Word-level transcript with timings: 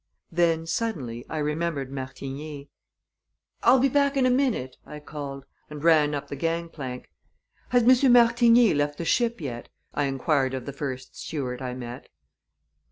Then, 0.31 0.65
suddenly, 0.65 1.23
I 1.29 1.37
remembered 1.37 1.91
Martigny. 1.91 2.69
"I'll 3.61 3.77
be 3.77 3.87
back 3.87 4.17
in 4.17 4.25
a 4.25 4.31
minute," 4.31 4.77
I 4.83 4.99
called, 4.99 5.45
and 5.69 5.83
ran 5.83 6.15
up 6.15 6.27
the 6.27 6.35
gang 6.35 6.69
plank. 6.69 7.11
"Has 7.69 7.83
M. 7.83 8.11
Martigny 8.11 8.73
left 8.73 8.97
the 8.97 9.05
ship 9.05 9.39
yet?" 9.39 9.69
I 9.93 10.05
inquired 10.05 10.55
of 10.55 10.65
the 10.65 10.73
first 10.73 11.15
steward 11.15 11.61
I 11.61 11.75
met. 11.75 12.09